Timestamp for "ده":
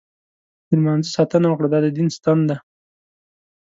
2.49-2.57